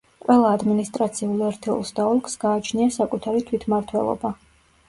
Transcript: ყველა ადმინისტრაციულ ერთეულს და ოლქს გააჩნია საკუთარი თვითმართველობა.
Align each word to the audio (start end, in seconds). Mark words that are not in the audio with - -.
ყველა 0.27 0.53
ადმინისტრაციულ 0.59 1.43
ერთეულს 1.49 1.93
და 1.99 2.05
ოლქს 2.13 2.39
გააჩნია 2.45 2.95
საკუთარი 2.97 3.47
თვითმართველობა. 3.51 4.35